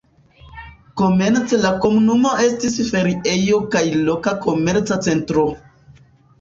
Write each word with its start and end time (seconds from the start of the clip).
Komence 1.01 1.59
la 1.65 1.73
komunumo 1.83 2.33
estis 2.47 2.81
feriejo 2.89 3.61
kaj 3.77 3.85
loka 4.11 4.37
komerca 4.49 5.01
centro. 5.11 5.49